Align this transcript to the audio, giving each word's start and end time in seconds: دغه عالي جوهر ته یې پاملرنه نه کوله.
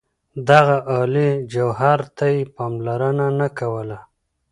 دغه 0.49 0.77
عالي 0.91 1.29
جوهر 1.53 1.99
ته 2.17 2.25
یې 2.33 2.41
پاملرنه 2.55 3.27
نه 3.39 3.47
کوله. 3.59 3.99